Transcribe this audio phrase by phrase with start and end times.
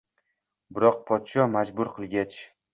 [0.77, 2.45] Biroq podsho majbur qilgach